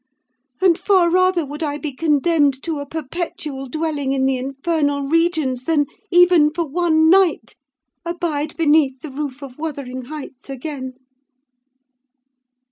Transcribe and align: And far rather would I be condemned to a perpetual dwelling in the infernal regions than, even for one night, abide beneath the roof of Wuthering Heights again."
And 0.59 0.79
far 0.79 1.11
rather 1.11 1.45
would 1.45 1.61
I 1.61 1.77
be 1.77 1.93
condemned 1.93 2.63
to 2.63 2.79
a 2.79 2.87
perpetual 2.87 3.67
dwelling 3.67 4.13
in 4.13 4.25
the 4.25 4.35
infernal 4.35 5.03
regions 5.03 5.65
than, 5.65 5.85
even 6.09 6.49
for 6.49 6.65
one 6.65 7.07
night, 7.07 7.55
abide 8.03 8.57
beneath 8.57 9.01
the 9.01 9.11
roof 9.11 9.43
of 9.43 9.59
Wuthering 9.59 10.05
Heights 10.05 10.49
again." 10.49 10.93